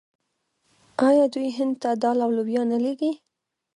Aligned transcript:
آیا 1.07 1.25
دوی 1.33 1.47
هند 1.57 1.73
ته 1.81 1.89
دال 2.01 2.17
او 2.25 2.31
لوبیا 2.37 2.61
نه 2.71 2.77
لیږي؟ 2.83 3.11